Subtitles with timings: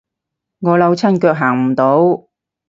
[0.61, 2.27] 我扭親腳行唔到